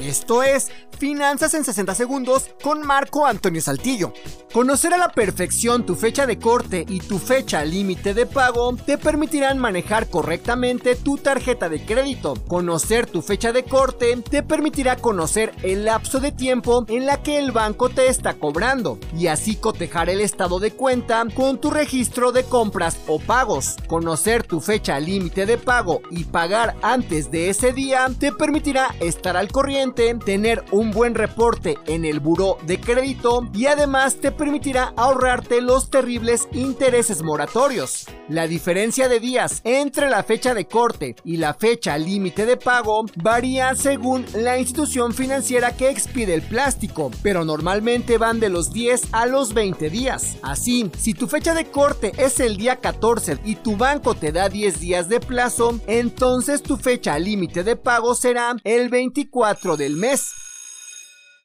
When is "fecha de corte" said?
5.94-6.84, 13.22-14.16, 40.22-41.16, 51.26-52.12